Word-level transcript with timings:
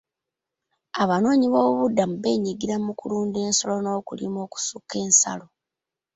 Abanoonyi 1.03 1.47
b'obubudamu 1.49 2.15
beenyigira 2.17 2.75
mu 2.85 2.91
kulunda 2.99 3.37
ensolo 3.47 3.75
n'okulima 3.81 4.37
okusukka 4.45 4.97
nsalo. 5.09 5.45